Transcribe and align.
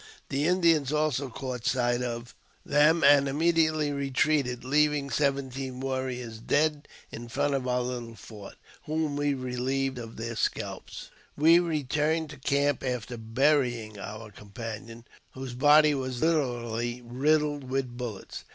The 0.29 0.47
Indians 0.47 0.91
'also 0.91 1.29
caught 1.29 1.63
sight 1.63 2.01
oi 2.01 2.23
them, 2.65 3.03
and 3.03 3.27
immediately 3.27 3.91
retreated, 3.91 4.63
leaving 4.65 5.11
seventeen 5.11 5.79
warrioi 5.79 6.43
dead 6.43 6.87
in 7.11 7.27
front 7.27 7.53
of 7.53 7.67
our 7.67 7.81
little 7.83 8.15
fort, 8.15 8.55
whom 8.87 9.15
we 9.15 9.35
relieved 9.35 9.99
of 9.99 10.15
thei] 10.17 10.33
scalps. 10.33 11.11
We 11.37 11.59
returned 11.59 12.31
to 12.31 12.37
camp 12.37 12.83
after 12.83 13.15
burying 13.15 13.99
our 13.99 14.31
companion, 14.31 15.05
whos 15.33 15.53
body 15.53 15.93
was 15.93 16.19
literally 16.19 17.03
riddled 17.03 17.65
with 17.65 17.95
bullets. 17.95 18.43